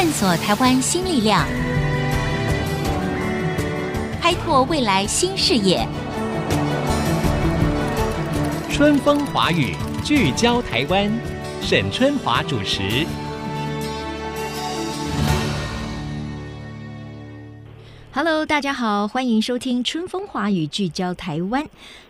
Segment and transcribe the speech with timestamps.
[0.00, 1.44] 探索台湾新力量，
[4.22, 5.84] 开拓未来新视野。
[8.70, 9.74] 春风华语，
[10.04, 11.10] 聚焦台湾，
[11.60, 13.04] 沈春华主持。
[18.12, 21.66] Hello，大家好，欢迎收听《春风华语》，聚焦台湾，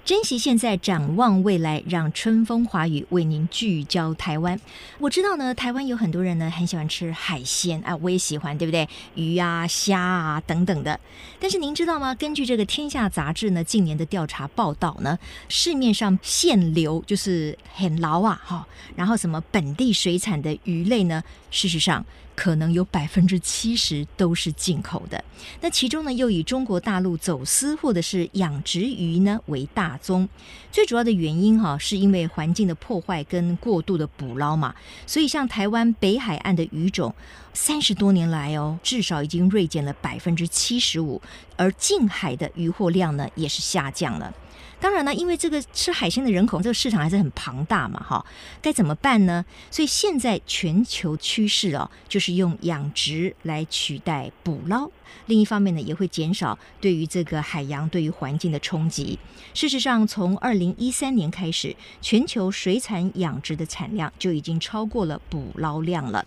[0.09, 4.59] 珍惜现在，展望未来，让春风华语为您聚焦台湾。
[5.01, 8.89] 我知道呢，台湾有很多人呢很喜欢吃海鲜啊，我也喜欢，对不对？
[9.17, 10.99] 鱼啊、虾啊等等的。
[11.39, 12.15] 但是您知道吗？
[12.15, 15.19] 根据这个《天下》杂志呢近年的调查报道呢，
[15.51, 18.67] 市面上现流就是很牢啊哈，
[18.97, 22.03] 然后什么本地水产的鱼类呢，事实上。
[22.39, 25.25] 可能有百分之七十都是进口的，
[25.61, 30.29] 那其中呢，又以中国大陆走私或者是养殖鱼呢为大宗。
[30.73, 34.75] 最主要的原因哈，是因为环境的破坏跟过度的捕捞嘛。
[35.07, 37.15] 所以像台湾北海岸的鱼种，
[37.53, 41.21] 三十多年来哦，至少已经锐减了百分之七十五，
[41.57, 44.33] 而近海的渔获量呢，也是下降了。
[44.81, 48.25] 当然呢，因为这个吃海鲜的人口，这个市场还是很庞大嘛，哈，
[48.63, 49.45] 该怎么办呢？
[49.71, 54.89] 所以现在全球趋势哦，就是用养殖来取代捕捞。
[55.27, 59.19] 另一方面呢，也会减少对于这个海洋、对于环境的冲击。
[59.53, 66.25] 事实上，从二零一三年开始，全球水产养殖的产量就已经超过了捕捞量了。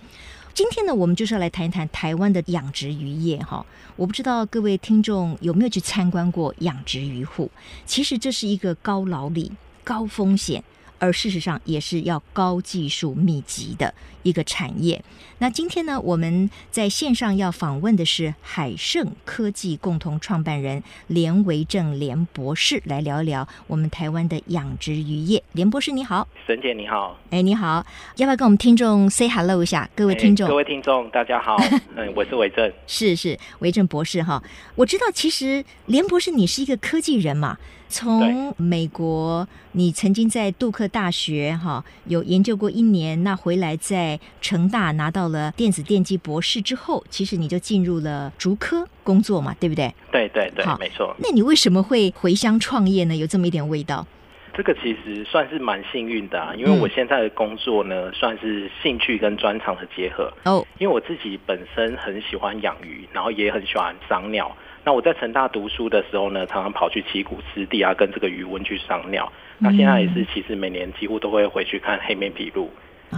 [0.53, 3.65] 今天呢，我们就是要来谈一谈台湾的养殖渔业哈。
[3.95, 7.49] 我不知道各位听众有没有去参观过养殖渔户，
[7.85, 9.51] 其实这是一个高劳力、
[9.83, 10.61] 高风险。
[11.01, 15.03] 而事实上也是要高技术密集的一个产业。
[15.39, 25.43] 那今天呢，我们在线上要访问的是海盛科技共同创办人连维正连博士，来聊一聊我们台湾的养殖渔业。
[25.53, 27.83] 连博士你好，沈姐你好，哎你好，
[28.17, 29.89] 要不要跟我们听众 say hello 一下？
[29.95, 31.57] 各位听众，各位听众大家好，
[31.97, 34.43] 嗯，我是维正，是是维正博士哈。
[34.75, 37.57] 我知道其实连博士你是一个科技人嘛。
[37.91, 49.93] 从美国，你曾经在杜克大学哈有研究过一年，那回来在成大拿到了电子电机博士之后，其实你就进入了竹科工作嘛，对不对？
[50.11, 51.13] 对对对，没错。
[51.19, 53.15] 那你为什么会回乡创业呢？
[53.15, 54.07] 有这么一点味道？
[54.53, 60.31] 这个其实算是蛮幸运的啊，因为我现在的工作呢，嗯、算是兴趣跟专长的结合。
[60.43, 64.55] 哦，因为我自己本身很喜欢养鱼，然后也很喜欢赏鸟。
[64.83, 69.31] 那我在成大读书的时候呢，常常跑去七股湿地啊，跟这个鱼塭去赏鸟。
[69.59, 72.67] 那现在也是，其实每年几乎都会回去看黑面琵鹭。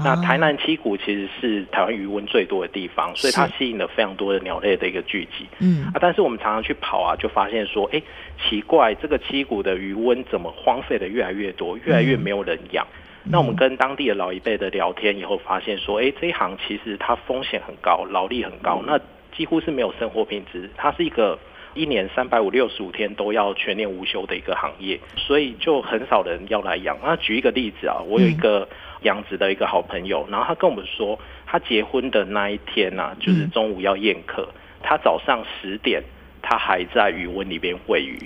[0.03, 5.47] 那台南七股其实是台湾鱼塭最多的地方，所以它吸引了非常多的鸟类的一个聚集。
[5.59, 8.01] 嗯啊，但是我们常常去跑啊，就发现说，哎，
[8.43, 12.85] 奇怪，这个七股的鱼塭怎么荒废的越来越多，越来越没有人养？
[13.23, 18.99] 那我们跟当地的老一辈的聊天以后，发现说，哎，这一行其实它风险很高，劳力很高，那
[19.33, 21.39] 几乎是没有生活品质，它是一个。
[21.75, 26.97] 一年三百五六十五天都要全年无休的一个行业，所以就很少人要来养。
[27.03, 28.67] 那举一个例子啊，我有一个
[29.01, 34.47] 养殖的一个好朋友，然后他跟我们说，他结婚的那一天呐、啊，就是中午要宴客，
[34.81, 36.01] 他早上十点，
[36.41, 38.19] 他还在鱼温里边喂鱼。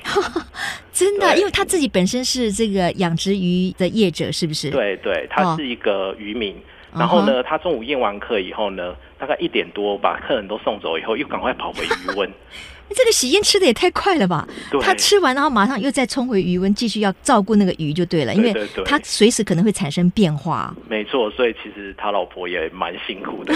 [0.91, 4.69] 真的，因为他自己本身是这个养殖鱼的业者，是不是？
[4.72, 6.56] 对对，他是一个渔民。
[6.93, 12.29] 然后呢，他中午验完课以后呢，大概一点多把客人都送走以后，又赶快跑回余温。
[12.95, 14.47] 这个喜宴吃的也太快了吧！
[14.81, 18.53] 他吃完然后马上又再冲回余温，继续要照顾那个鱼就对了，因为
[18.85, 20.73] 他随时可能会产生变化。
[20.87, 23.53] 没错，所以其实他老婆也蛮辛苦的。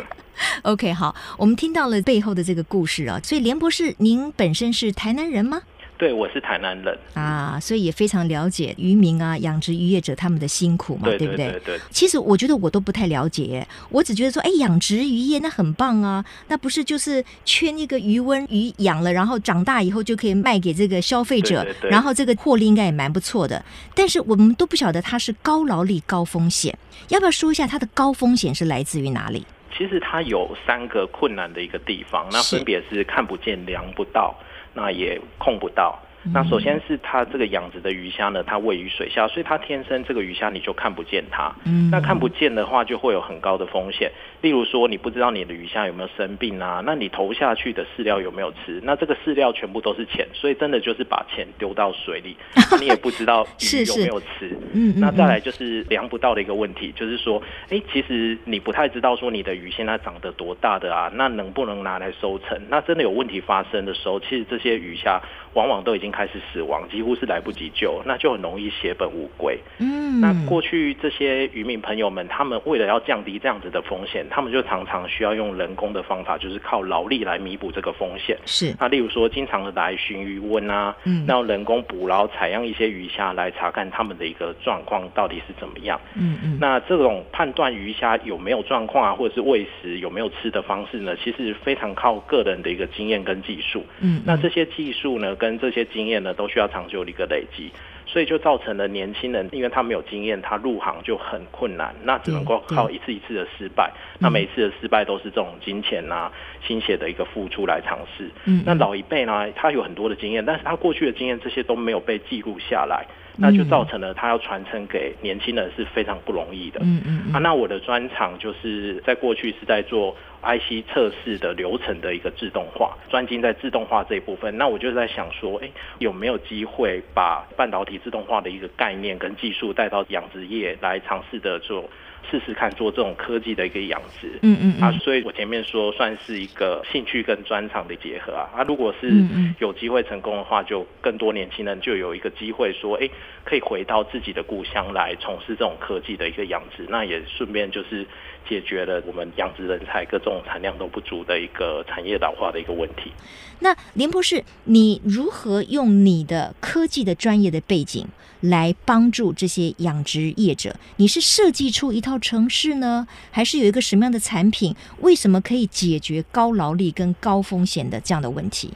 [0.62, 5.60] OK，好，我们听到了背后的这个故事啊，所以连博士，您本身是台南人吗？
[6.02, 11.52] 对，我是台南人啊，所以也非常了解渔民啊、养殖渔业者他们的辛苦嘛，对，对不对？
[11.52, 11.80] 对，对，对。
[11.92, 23.64] 其实我觉得我都不太了解，我只觉得说，哎，养殖渔业那很棒啊，那不是就是圈一个鱼温，鱼养了，然后长大以后就可以卖给这个消费者，然后这个获利应该也蛮不错的。
[23.94, 26.76] 但是我们都不晓得它是高劳力、高风险，
[27.10, 29.46] 要不要说一下它的高风险是来自于哪里？
[29.76, 34.34] 其实它有三个困难的一个地方，那分别是看不见、量不到。
[34.74, 36.00] 那也控不到。
[36.32, 41.52] 那首先是它这个养殖的鱼虾呢，它位于水下，所以它天生这个鱼虾你就看不见它。
[41.64, 44.10] 嗯，那看不见的话，就会有很高的风险。
[44.40, 46.82] 例如说，你不知道你的鱼虾有没有生病啊？
[46.84, 48.80] 那你投下去的饲料有没有吃？
[48.84, 52.36] 那这个饲料全部都是钱，所以真的就是把钱丢到水里，
[52.80, 54.56] 你也不知道鱼有没有吃。
[54.72, 61.10] 嗯，那再来就是量不到的一个问题，就是说，哎，其实你不太知道说你的鱼现在长得多大的啊？
[61.14, 62.60] 那能不能拿来收成？
[62.68, 65.20] 那真的有问题发生的时候，其实这些鱼虾
[65.54, 69.58] 往往都已经开始死亡，几乎是来不及救，那就很容易血本无归。
[69.78, 78.36] 嗯，那过去这些渔民朋友们，他们为了要降低这样子的风险，他们就常常需要用人工的方法，就是靠劳力来弥补这个风险。
[78.44, 85.98] 是，那例如说，经常的来巡鱼温啊，嗯，那人工捕捞、采样一些鱼虾来查看他们的一个状况到底是怎么样。
[86.14, 93.84] 嗯嗯，那这种判断鱼虾有没有状况啊，或者是喂食有没有吃的方式呢，其实非常靠个人的一个经验跟技术。
[94.00, 97.70] 嗯，那这些技术呢，跟这些经验呢，都需要长久的一个累积。
[98.04, 103.90] 所以就造成了年轻人，因为他没有经验，他入行就很困难，那只能够靠一次一次的失败。
[104.18, 106.30] 那每一次的失败都是这种金钱啊、
[106.66, 108.28] 心血的一个付出来尝试。
[108.44, 113.06] 嗯，那老一辈呢，他有很多的经验，但是他过去的经验这些都没有被记录下来，
[113.36, 116.80] 那就造成了他要传承给年轻人是非常不容易的。
[116.82, 117.32] 嗯嗯，嗯。
[117.32, 124.56] 啊，那我的专长就是在过去是在做 IC 测试的流程的一个自动化，专精在自动化这一部分。
[124.58, 131.88] 那我就在想说，哎，有没有机会把半导体自动化的一个概念跟技术带到养殖业来尝试的做，
[132.30, 134.38] 试试看做这种科技的一个养殖。
[134.42, 138.48] 嗯嗯，嗯啊，所以我前面说算是一个兴趣跟专长的结合啊。
[138.56, 139.10] 啊，如果是
[139.58, 143.08] 有机会成功的话，就更多年轻人就有一个机会说，哎，
[143.44, 146.86] 可以回到自己的故乡来从事这种科技的一个养殖。
[146.88, 148.06] 那也顺便就是。
[148.48, 153.12] 解决了我们养殖人才各种产量都不足的一个产业老化的一个问题。
[153.60, 158.06] 那连博士，你如何用你的科技的专业的背景
[158.40, 160.74] 来帮助这些养殖业者？
[160.96, 164.74] 你是设计出一套程式呢，还是有一个什么样的产品？
[164.98, 168.72] 为什么可以解决高劳力跟高风险的这样的问题？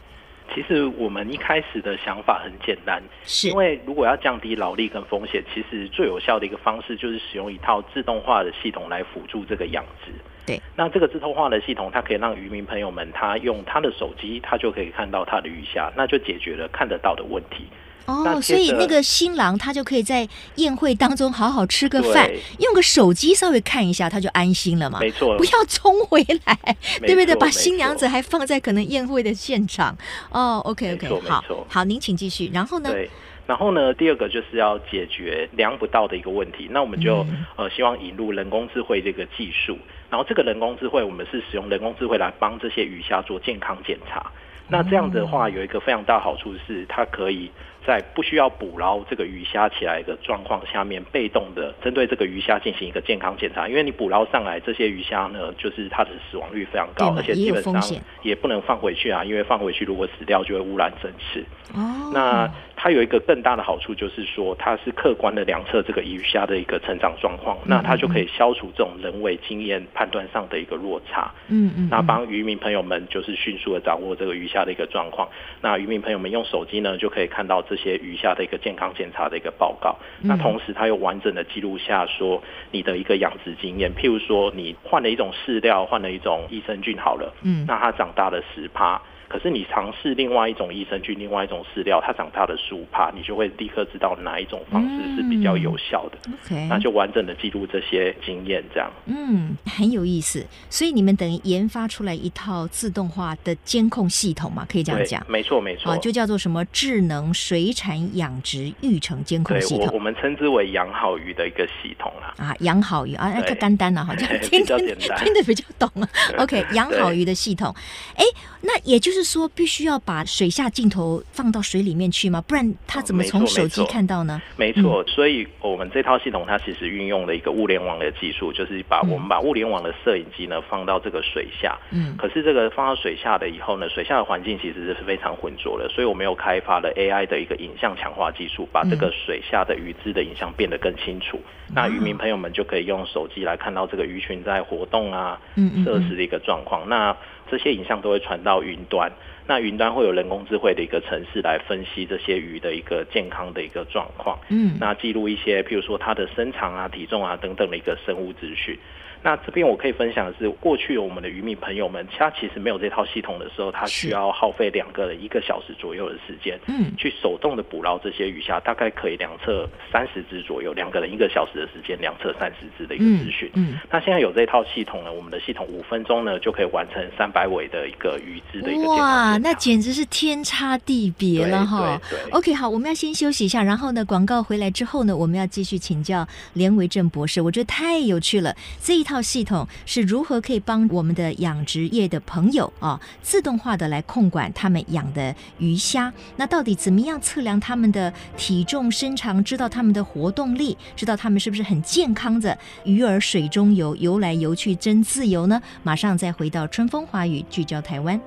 [0.56, 10.10] 其实我们一开始的想法很简单，是因为如果要降低劳力跟风险，其实最有效的一个方式就是使用一套自动化的系统来辅助这个养殖。
[10.46, 17.66] 对，那这个自动化的系统，它可以让渔民朋友们他用他的手机，他就可以看到他的鱼虾，那就解决了看得到的问题。
[18.06, 20.26] 哦，所以那个新郎他就可以在
[20.56, 22.30] 宴会当中好好吃个饭，
[22.60, 25.00] 用个手机稍微看一下，他就安心了嘛。
[25.00, 27.34] 没错，不要冲回来，对不对？
[27.34, 29.96] 把新娘子还放在可能宴会的现场。
[30.30, 32.50] 哦，OK OK，好，好，您请继续。
[32.54, 32.90] 然后呢？
[32.92, 33.10] 对，
[33.46, 33.92] 然后呢？
[33.94, 39.76] 第二个就是要解决量不到的一个问题，那我们就、嗯、呃希望引入人工智慧这个技术，
[40.10, 44.30] 然后这个人工智慧我们是使用人工智慧来帮这些鱼虾做健康检查。
[44.68, 47.50] 那这样的话有一个非常大好处是，它可以。
[47.86, 53.68] 在不需要捕捞这个鱼虾起来的状况下面，被动的针对这个鱼虾进行一个健康检查。
[53.68, 57.80] 因为你捕捞上来这些鱼虾呢，就是它的死亡率非常高，而且基本上
[58.22, 61.44] 也不能放回去啊，因为放回去如果死掉就会污染整池。
[61.74, 71.32] 哦，那它有一个更大的好处就是说，它是客观的量测这个鱼虾的一个成长状况，那它就可以消除这种人为经验判断上的一个落差。
[71.48, 75.28] 嗯嗯，那帮渔民朋友们就是迅速的掌握这个鱼虾的一个状况。
[75.60, 77.76] 那渔民朋友们用手机呢，就可以看到这。
[77.76, 88.98] 这些鱼虾的一个健康检查的一个报告，那同时它又完整的记录下说你的一个养殖经验，譬如说你换了一种饲料，换了一种益生菌好了，嗯，那它长大了十趴。
[89.28, 96.18] 可是你尝试另外一种益生菌，另外一种饲料，它长大的十五趴，你就会立刻知道哪一种方式是比较有效的。
[96.28, 98.88] 嗯、OK，那就完整的记录这些经验，这样。
[99.06, 100.46] 嗯，很有意思。
[100.70, 104.64] 所以你们等于研发出来一套自动化的监控系统嘛？
[104.70, 105.20] 可以这样讲？
[105.28, 105.90] 没错，没错。
[105.90, 109.78] 啊，就叫做什么智能水产养殖育成监控系统。
[109.78, 112.32] 对，我我们称之为养好鱼的一个系统啦。
[112.38, 116.08] 啊，养好鱼啊，那个干 单了，好像听得听得比较懂啊。
[116.38, 117.74] OK， 养好鱼的系统。
[118.14, 118.24] 哎，
[118.62, 119.15] 那也就是。
[119.16, 122.38] 是说必须要把水下镜头放到水里面去吗？
[122.46, 124.42] 不然他怎么从手机看到呢？
[124.58, 131.78] 没错，所以我们这套系统它其实运用了一个物联网的技术，就是把我们把物联网的摄影机呢放到这个水下。
[131.90, 141.40] 嗯，可是这个放到水下的以后呢，水下的环境其实是非常浑浊的，所以我们又开发了 AI 的一个影像强化技术，把这个水下的鱼只的影像变得更清楚。
[141.68, 146.86] 嗯、那渔民朋友们就可以用手机来看到这个鱼群在活动啊，嗯，设施的一个状况。
[146.88, 147.16] 那
[147.50, 149.10] 这些影像都会传到云端，
[149.46, 158.78] 那云端会有人工智慧的一个程式来分析这些鱼的一个健康的一个状况，嗯，那记录一些，譬如说它的身长啊、体重啊等等的一个生物资讯。
[159.26, 173.50] 那这边我可以分享的是，过去我们的渔民朋友们，他其实没有这套系统的时候，他需要耗费两个人一个小时左右的时间，嗯，去手动的捕捞这些鱼虾，大概可以量测三十只左右，两个人一个小时的时间量测三十只的一个资讯。
[173.54, 178.88] 嗯，嗯，那现在有这套系统呢，我们的系统五分钟呢就可以完成三百尾的一个鱼只的一个。
[178.90, 182.00] 哇，那简直是天差地别了哈。
[182.30, 189.15] ，OK，好，我们要先休息一下，然后呢，广告回来之后呢，我们要继续请教连维正博士，我觉得太有趣了，这一套。
[189.20, 196.12] 系统是如何可以帮我们的养殖业的朋友啊，自动化的来控管他们养的鱼虾？
[196.36, 205.60] 那到底怎么样测量他们的体重、身长，知道他们的活动力，知道他们是不是很健康的鱼儿水中游，游来游去真自由呢？
[205.82, 208.20] 马上再回到春风华语，聚焦台湾。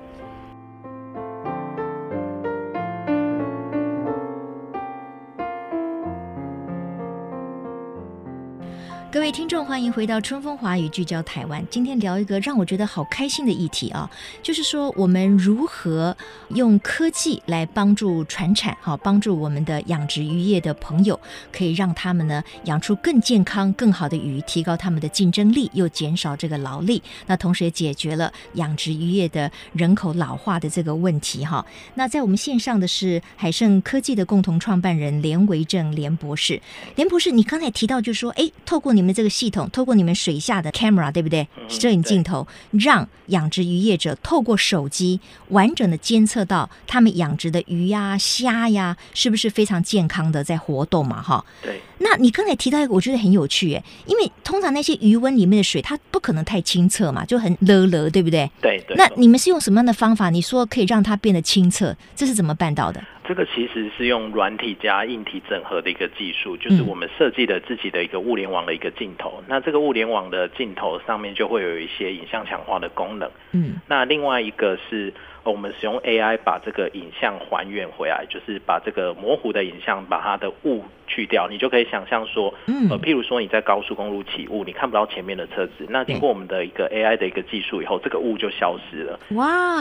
[9.12, 11.66] 各位听众，欢迎回到春风华语，聚焦台湾。
[11.68, 14.08] 今天聊一个让我觉得好开心的议题啊，
[14.40, 16.16] 就是说我们如何
[16.50, 21.18] 用科技来帮助传产，好帮助我们的养殖渔业的朋友，
[21.52, 27.02] 可以让他们呢养出更健康、更好的鱼，提高他们的竞争力，又减少这个劳力。
[27.26, 31.66] 那同时也解决了养殖渔业的人口老化的这个问题哈。
[31.94, 36.62] 那在我们线上的是海盛科技的共同创办人连维正连博士，
[36.94, 38.99] 连博士，你刚才提到就是说，哎，透过你。
[39.00, 41.48] 你们这个系统透过你们水下的 camera，对不对？
[41.68, 51.22] 摄影镜头，让养殖渔业者透过手机完整的监测到他们养殖的鱼呀、虾呀，是不是非常健康的在活动嘛？
[51.22, 51.42] 哈。
[51.62, 51.80] 对。
[52.02, 58.50] 那你刚才提到一个，我觉得很有趣耶，因为通常那些鱼温里面的水，它不可能太清澈嘛，就很勒勒，对不对？
[58.60, 58.96] 对对。
[58.96, 60.28] 那你们是用什么样的方法？
[60.28, 63.02] 你说可以让它变得清澈，这是怎么办到的？
[63.30, 69.34] 这个其实是用软体加硬体整合的一个技术，就是我们设计的自己的一个物联网的一个镜头。
[69.38, 73.30] 嗯、那这个物联网的镜头上面就会有一些影像强化的功能。
[73.52, 75.14] 嗯，那另外一个是。
[75.44, 89.18] 我们使用 AI 把这个影像还原回来，就是把这个模糊的影像，把它的雾去掉，你就可以想象说，呃，譬如说你在高速公路起雾，你看不到前面的车子，那经过我们的一个 AI 的一个技术以后，这个雾就消失了。
[89.30, 89.80] 哇，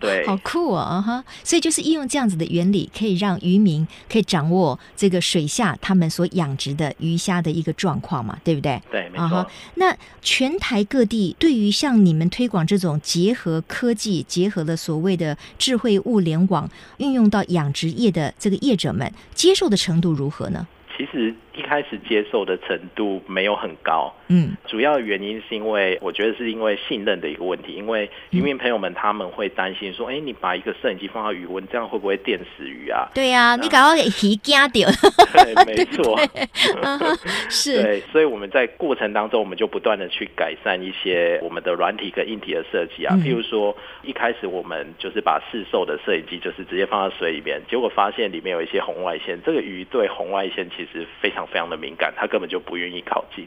[0.00, 1.00] 对，好酷啊！
[1.00, 8.82] 哈，所以就是应用这样子的原理，可以让渔民可以掌握这个水下他们所养殖的鱼虾的一个状况嘛，对不对？
[8.90, 9.46] 对，没错。
[9.76, 14.76] 那全台各地对于像你们推广这种结合科技、结合了。
[14.88, 16.66] 所谓的智慧物联网
[16.96, 20.66] 运用到养殖业的这个业者们接受的程度如何呢？
[20.96, 21.34] 其实。
[21.58, 33.08] 一开始接受的程度没有很高，嗯，主要原因是因为我觉得是因为信任的一个问题，因为渔民朋友们他们会担心说，哎，你把一个摄影机放到鱼温，这样会不会电死鱼啊？
[33.12, 34.88] 对呀、啊，你搞到给鱼惊掉。
[35.34, 36.16] 对，没错，
[37.50, 37.82] 是。
[37.82, 51.47] 对，所以我们在过程当中，我们就不断的去改善一些我们的软体跟硬体的设计啊，譬如说一开始我们就是把市售的摄影机就是直接放到水里面，结果发现里面有一些红外线，这个鱼对红外线其实非常。
[51.50, 53.46] 非常的敏感，他根本就不愿意靠近。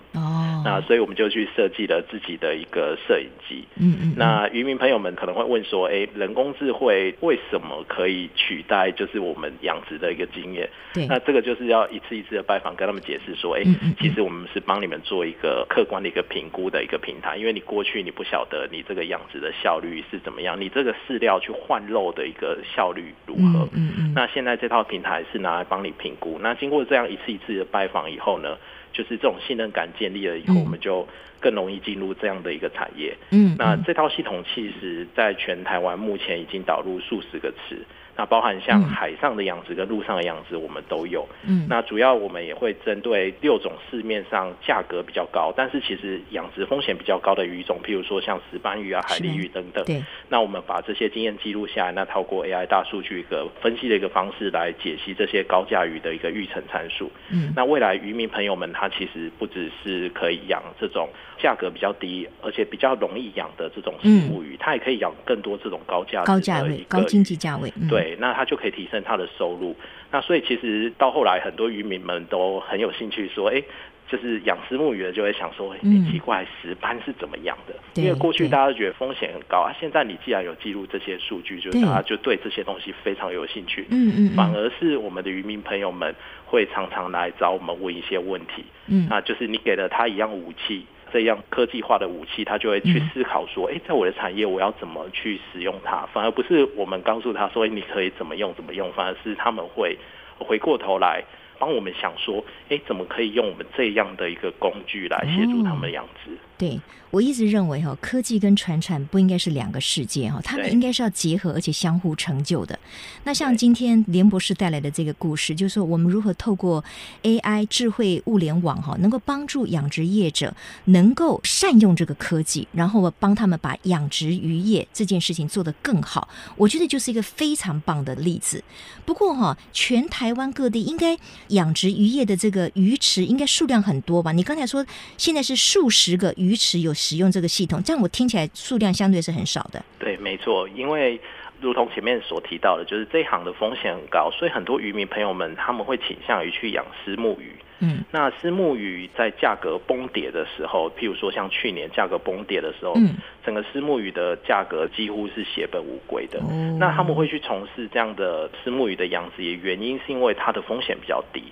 [0.64, 3.64] 那所以我们就去设计了自己的一个摄影机。
[3.80, 4.14] 嗯嗯。
[4.18, 11.08] 那渔民朋友们可能会问说：“哎，人工智慧为什么可以取代就是我们养殖的一个经验？”对。
[11.08, 13.64] 那这个就是要一次一次的拜访，跟他们解释说：“哎，
[14.00, 23.70] 其实我们是帮你们做一个客观的一个评估的一个平台，因为你过去你不晓得你这个养殖的效率是怎么样，你这个饲料去换肉的一个效率如何？
[23.74, 24.14] 嗯嗯。
[24.14, 26.38] 那现在这套平台是拿来帮你评估。
[26.42, 28.02] 那经过这样一次一次的拜访。
[28.12, 28.58] 以后呢，
[28.92, 31.08] 就是这种信任感建立了以后，我们就
[31.40, 33.16] 更容易进入这样的一个产业。
[33.32, 37.86] 嗯，那这套系统其实在全台湾目前已经导入数十个池。
[38.22, 41.28] 那包含像海上的养殖跟陆上的养殖，我们都有。
[41.44, 49.84] 嗯，那主要我们也会针对六种市面上价格比较高，但是其实养殖风险比较高的鱼种，譬如说像石斑鱼啊、海鱺鱼等等。
[49.86, 50.04] 对。
[50.30, 57.12] 那我们把这些经验记录下来，那透过 AI 大数据一个分析的一个方式来解析这些高价鱼的一个育成参数。
[57.32, 57.52] 嗯。
[57.56, 61.10] 那未来渔民朋友们，他其实不只是可以养这种
[61.40, 67.74] 价格比较低，而且比较容易养的这种食物鱼，他也可以养更多这种高价高价位、高经济价位。
[67.90, 68.11] 对。
[68.12, 69.74] 对，那他就可以提升他的收入。
[70.12, 73.64] 那所以其实到后来，很多渔民们都很有兴趣说：“哎，
[74.10, 77.74] 就是养虱目鱼的就会想说，嗯，奇怪，石斑是怎么养的？
[77.94, 79.74] 因为过去大家都觉得风险很高啊。
[79.80, 83.88] 现在你既然有记录这些数据，就是大家就对这些东西非常有兴趣。
[83.90, 86.14] 嗯嗯，反而是我们的渔民朋友们
[86.46, 88.66] 会常常来找我们问一些问题。
[88.88, 99.98] 嗯，那就是你给了他一样武器。”这样科技化的武器，他就会去思考说：“哎，在我的产业，我要怎么去使用它？”反而不是我们告诉他说：“你可以怎么用，怎么用。”反而是他们会
[100.38, 101.24] 回过头来
[101.60, 106.80] 帮我们想说：“哎，怎么可以用我们这样的一个工具来协助他们养殖？”对。
[107.10, 112.80] 我一直认为哈，科技跟传产不应该是两个世界哈，他们应该是要结合而且相互成就的。
[113.26, 116.82] 那像今天连博士带来的这个故事，就是说我们如何透过
[117.24, 126.30] AI 智慧物联网哈，能够帮助养殖业者能够善用这个科技，然后帮他们把养殖渔业这件事情做得更好。
[126.56, 128.64] 我觉得就是一个非常棒的例子。
[129.04, 131.18] 不过哈，全台湾各地应该
[131.50, 134.32] 养殖渔业的这个鱼池应该数量很多吧？
[134.32, 134.86] 你刚才说
[135.18, 139.82] 现在是数十个鱼鱼池有使用这个系统，这样我听起来数量相对是很少的。
[139.98, 141.18] 对，没错，因为
[141.62, 147.56] 如同前面所提到的，就是这一行的风险很高，所以很多渔民朋友们他们会倾向于去养虱目鱼。
[147.80, 153.16] 嗯，那虱目鱼在价格崩跌的时候，譬如说像去年价格崩跌的时候，嗯，
[153.46, 156.40] 整个虱目鱼的价格几乎是血本无归的。
[156.52, 161.44] 嗯，那他们会去从事这样的虱目鱼的养殖，也原因是因为它的风险比较低。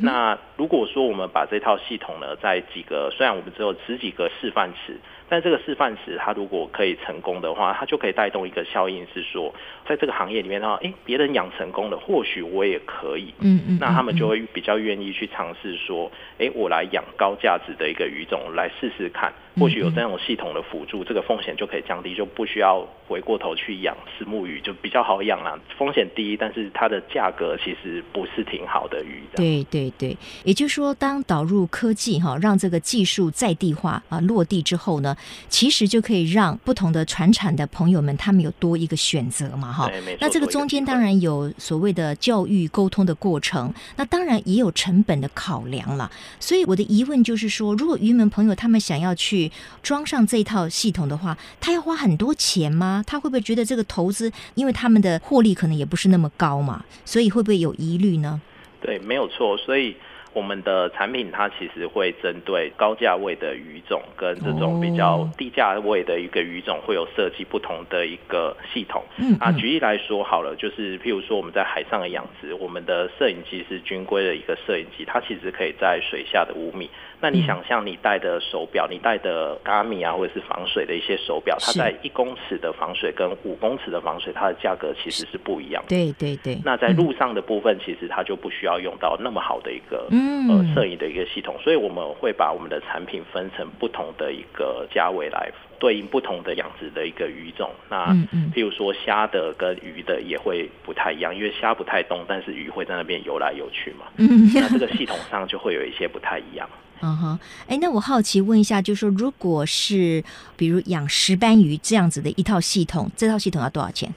[0.00, 4.98] 那如果说我们把这套系统呢，在几个虽然我们只有十几个示范池。
[5.32, 9.50] 但这个示范池，它如果可以成功的话，它就可以带动一个效应，是说，
[9.88, 13.32] 在这个行业里面的话，哎，别人养成功了，或许我也可以。
[13.38, 13.78] 嗯嗯。
[13.80, 25.58] 那他们就会比较愿意去尝试说，哎，我来养高价值的一个鱼种来试试看，或许有这种系统的辅助，这个风险就可以降低，就不需要回过头去养虱目鱼，就比较好养啊。
[25.78, 29.22] 风险低，但是它的价格其实不是挺好的鱼。
[29.34, 35.16] 对对对，也就是说，当导入科技哈，让这个技术在地化啊落地之后呢，
[35.48, 39.90] 其实就可以让不同的传产的朋友们，他们有多一个选择嘛，哈。
[40.20, 46.10] 那这个中间当然有所谓的教育沟通的过程，那当然也有成本的考量了。
[46.40, 49.50] 所以我的疑问就是说，如果渔民朋友他们想要去
[49.82, 53.04] 装上这一套系统的话，他要花很多钱吗？
[53.06, 58.40] 他会不会觉得这个投资，因为他们的获利可能也不是那么高嘛，所以会不会有疑虑呢？
[58.80, 59.96] 对，没有错，所以。
[60.32, 69.02] 我们的产品它其实会针对高价位的鱼种跟这种比较低价位的一个鱼种，会有设计不同的一个系统。
[69.18, 76.88] 嗯，啊，举例来说好了，就是譬如说我们在海上的养殖，我们的摄影机是军规的一个摄影机，它其实可以在水下的五米。
[77.22, 85.88] 那你想象你戴的手表，你戴的 Garmin 啊，或者是防水的一些手表，它在一公尺的防水跟五公尺的防水，它的价格其实是不一样的。
[85.88, 86.58] 对对对。
[86.64, 95.48] 那在路上的部分，其实它就不需要用到那么好的一个呃摄影的一个系统，所以我们会把我们的产品分成不同的一个价位来
[95.78, 97.70] 对应不同的养殖的一个鱼种。
[97.88, 98.08] 那
[98.52, 104.06] 譬如说虾的跟鱼的也会不太一样，因为虾不太动，但是鱼会在那边游来游去嘛。
[104.16, 106.68] 那这个系统上就会有一些不太一样。
[107.02, 110.22] 嗯哼，哎，那我好奇问一下，就是说，如果是
[110.56, 114.08] 比如养石斑鱼这样子的一套系统，这套系统要多少钱？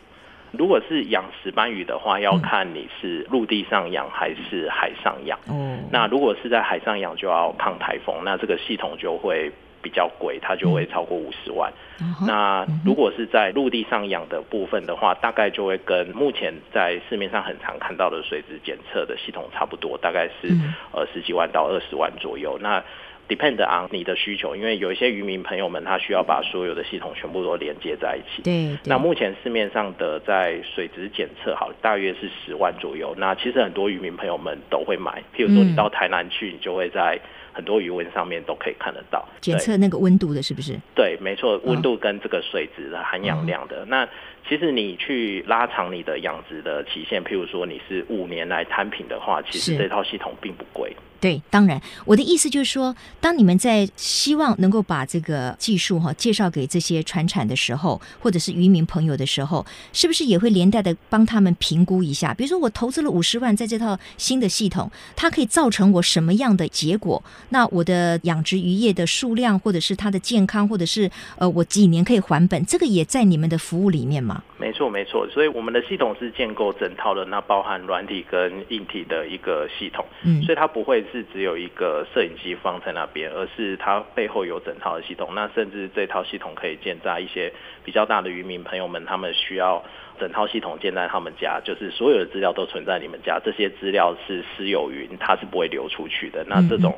[0.51, 5.37] 如果是养石斑鱼的话，要看你是陆地上养还是海上养。
[5.49, 9.51] 嗯，那如果是在海上养，就要抗台风，那这个系统就会。
[9.85, 11.71] 比较贵，它就会超过五十万。
[12.01, 12.25] 嗯。
[12.25, 20.49] 那如果是在陆地上养的部分的话，大概就会跟目前在市面上很常看到的水质检测的系统差不多，大概是
[20.91, 22.57] 呃十几万到二十万左右。
[22.59, 22.83] 那
[23.29, 28.41] depend on 你的需求，因为有一些渔民朋友们他需要把所有的系统全部都连接在一起。
[28.41, 28.75] 对。
[28.85, 33.13] 那目前市面上的在水质检测好，大约是十万左右。
[33.17, 37.19] 那其实很多渔民朋友们都会买，譬如说你到台南去，你就会在。
[37.55, 40.77] 很多余温上面都可以看得到，检测那个温度的，是不是？
[40.93, 43.83] 对，没错，温度跟这个水质的含氧量的。
[43.83, 44.05] 哦、那
[44.47, 50.93] 其实你去拉长你的养殖的期限，譬如说你是五年来摊品的话，其实这套系统并不贵。
[51.21, 62.33] 对，当然，我的意思就是说，当你们在希望能够把这个技术哈介绍给这些船产的时候，或者是渔民朋友的时候，是不是也会连带的帮他们评估一下？
[62.33, 67.23] 比如说，我投资了五十万在这套新的系统，它可以造成我什么样的结果？
[67.49, 74.43] 那我的养殖渔业的数量，或者是它的健康，或者是呃，我几年可以还本，这个也在你们的服务里面吗？
[74.57, 75.27] 没错，没错。
[75.29, 80.05] 所以我们的系统是建构整套的，那包含软体跟硬体的一个系统。
[80.23, 81.04] 嗯，所以它不会。
[81.11, 85.29] 是只有一个摄影机放在那边，而是它背后有整套的系统。
[85.33, 87.51] 那甚至这套系统可以建在一些
[87.83, 89.83] 比较大的渔民朋友们，他们需要
[90.19, 93.39] 整套系统建在他们家，就是所有的资料都存在你们家。
[93.43, 96.43] 这些资料是私有云，它是不会流出去的。
[96.47, 96.93] 那这种。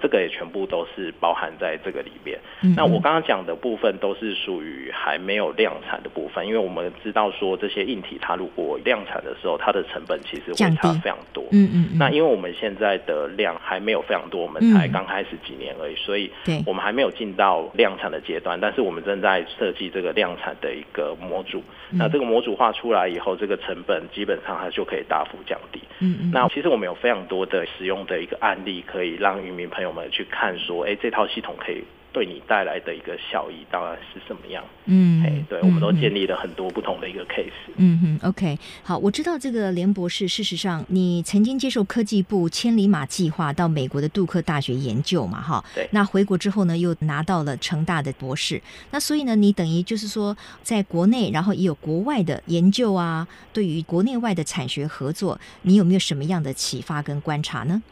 [0.00, 2.38] 这个也全部都是包含在这个里边。
[2.76, 11.44] 那我刚刚讲的部分都是属于还没有量产的部分，因为我们知道说这些硬体它如果量产的时候，它的成本其实会差非常多。
[11.52, 11.88] 嗯嗯。
[11.98, 16.30] 那因为我们现在的量还没有非常多，我们才刚开始几年而已，所以
[16.66, 18.58] 我们还没有进到量产的阶段。
[18.60, 21.62] 但是我们正在设计这个量产的一个模组。
[21.90, 25.80] 那这个模组化出来以后，这个成本基本上它就可以大幅降低。
[26.00, 26.30] 嗯嗯。
[26.32, 29.87] 那其实我们有非常多的使用的一个案例，可以让渔民朋友。
[29.88, 34.64] 我们去看说，哎，这套系统可以对你带来的一个效益，当然是什么样？
[34.86, 37.52] 嗯，哎，对，我们都建立了很多不同的一个 case。
[37.76, 45.86] 嗯哼，OK，好，我知道这个连博士，事实上你曾经接受科技部千里马计划到美国的杜克大学研究嘛，哈，对。
[45.92, 48.60] 那回国之后呢，又拿到了成大的博士。
[48.90, 57.82] 那所以呢，你等于就是说，在国内，然后也有国外的研究啊，对于国内外的产学合作，你有没有什么样的启发跟观察呢？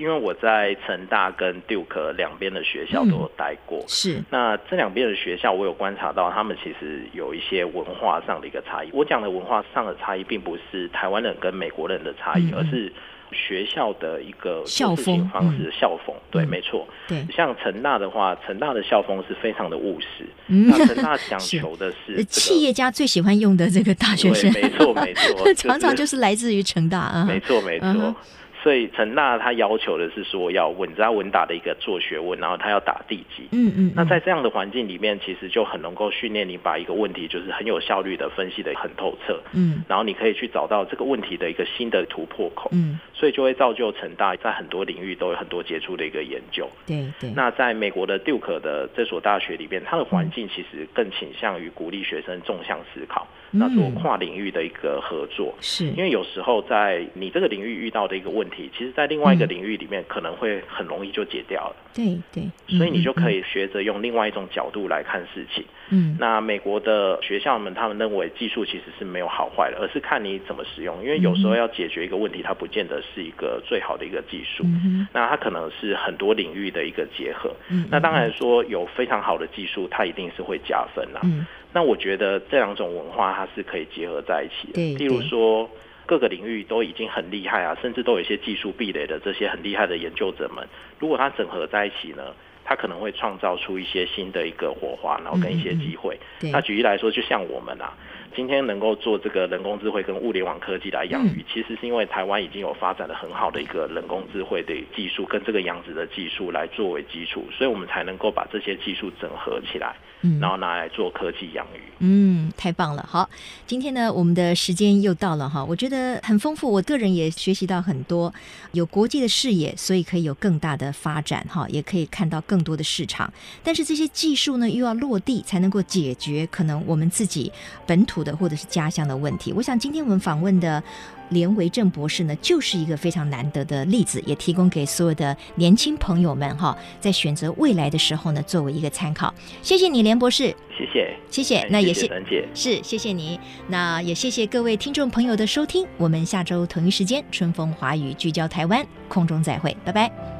[0.00, 0.02] 哦。
[0.02, 4.22] 因为我在成大跟 Duke 两边的学校都有待过，嗯、是。
[4.30, 8.88] 那这两边的学校，我有观察到，他们其实有一些文化上的一个差异。
[8.92, 12.92] 我讲的文化上的差异，并不是台湾人跟美国人的差异，嗯、而是。
[13.32, 16.84] 学校的一个校风方式，校风，对，没错。
[17.06, 20.26] 对，像成大的话，成大的校风是非常的务实。
[20.48, 27.24] 那成大讲求 的是企业家最喜欢用的这个大学生，没错没错， 常常就是来自于成大啊。
[27.24, 28.16] 没错没错。
[28.62, 33.48] 所以成大他要求的是说要稳扎稳打的一个做学问，然后他要打地基。
[33.52, 33.92] 嗯嗯。
[33.96, 39.40] 那在这样的环境里面，其实就很能够训练你把一个问题就是很有效率的分析的很透彻。
[39.52, 39.82] 嗯。
[39.88, 42.68] 然后你可以去找到这个问题的一个新的突破口。
[42.72, 42.98] 嗯。
[43.14, 46.68] 所以就会造就成大在很多领域都有很多杰出的一个研究。
[46.86, 47.30] 对对。
[47.34, 53.26] 那在美国的 Duke 的这所大学里边，它的环境其实更倾向于鼓励学生纵向思考。
[53.52, 61.76] 那做跨领域的一个合作，是因为有时候在你这个领域遇到的一个问题，其实在另外一个领域里面可能会很容易就解掉了。
[61.94, 62.44] 对对，
[62.78, 65.64] 所以你就可以学着用另外一种角度来看事情。
[65.90, 71.02] 嗯，那美国的学校们他们认为技术其实是没有好坏的，而是看你怎么使用。
[71.02, 74.62] 因为有时候要解决一个问题，它不见得是一个最好的一个技术。
[74.64, 77.50] 嗯，那它可能是很多领域的一个结合。
[77.68, 81.20] 嗯，那当然说有非常好的技术，它一定是会加分啦。
[81.24, 81.46] 嗯。
[81.72, 84.74] 那我觉得这两种文化它是可以结合在一起的。
[84.74, 85.68] 对，譬如说
[86.10, 90.66] 各个领域都已经很厉害啊，甚至都有一些技术壁垒的这些很厉害的研究者们，
[90.98, 96.18] 如果它整合在一起呢，它可能会创造出一些新的一个火花，然后跟一些机会。
[96.40, 97.94] 嗯嗯，那举例来说，就像我们啊。
[98.34, 109.96] 今天能够做这个人工智慧跟物联网科技来养鱼，其实是因为台湾已经有发展的很好的一个人工智慧的技术跟这个养殖的技术来作为基础，所以我们才能够把这些技术整合起来，
[110.40, 111.80] 然后拿来做科技养鱼。
[111.98, 113.04] 嗯，太棒了。
[113.06, 113.28] 好，
[113.66, 118.32] 今天呢，我们的时间又到了哈，我觉得很丰富，我个人也学习到很多，
[118.72, 123.30] 有国际的视野，所以可以有更大的发展哈，也可以看到更多的市场。
[123.62, 127.52] 但是这些技术呢，又要落地才能够解决可能我们自己
[127.86, 130.82] 本土的或者是家乡的问题，我想今天我们访问的
[131.30, 139.32] 连维正博士呢，就是一个非常难得的例子，也提供给所有的年轻朋友们哈，在选择未来的时候呢，作为一个参考。
[139.62, 140.54] 谢谢你，连博士。
[140.76, 141.66] 谢谢，谢谢。
[141.70, 143.38] 那也谢谢姐，是谢谢你。
[143.68, 145.86] 那也谢谢各位听众朋友的收听。
[145.98, 150.39] 我们下周同一时间，春风华语聚焦台湾，空中再会，拜拜。